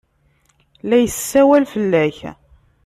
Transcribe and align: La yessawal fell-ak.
La 0.87 0.97
yessawal 0.99 1.63
fell-ak. 1.73 2.17